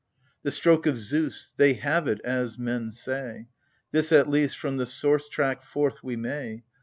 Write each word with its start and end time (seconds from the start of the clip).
The 0.41 0.49
stroke 0.49 0.87
of 0.87 0.97
Zeus— 0.97 1.53
they 1.57 1.73
have 1.73 2.07
it, 2.07 2.21
as 2.23 2.57
men 2.57 2.91
say! 2.91 3.49
This, 3.91 4.11
at 4.11 4.27
least, 4.27 4.57
from 4.57 4.77
the 4.77 4.87
source 4.87 5.29
track 5.29 5.61
forth 5.61 6.01
we 6.03 6.15
may 6.15 6.63